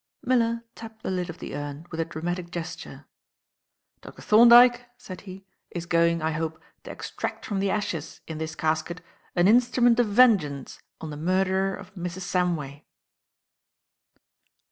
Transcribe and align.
Miller 0.23 0.63
tapped 0.73 1.03
the 1.03 1.11
lid 1.11 1.29
of 1.29 1.37
the 1.37 1.55
urn 1.55 1.85
with 1.91 1.99
a 1.99 2.05
dramatic 2.05 2.49
gesture. 2.49 3.05
"Dr. 4.01 4.23
Thorndyke," 4.23 4.87
said 4.97 5.21
he, 5.21 5.45
"is 5.69 5.85
going, 5.85 6.23
I 6.23 6.31
hope, 6.31 6.59
to 6.85 6.91
extract 6.91 7.45
from 7.45 7.59
the 7.59 7.69
ashes 7.69 8.19
in 8.27 8.39
this 8.39 8.55
casket 8.55 9.01
an 9.35 9.47
instrument 9.47 9.99
of 9.99 10.07
vengeance 10.07 10.81
on 11.01 11.11
the 11.11 11.17
murderer 11.17 11.75
of 11.75 11.93
Mrs. 11.93 12.21
Samway." 12.23 12.81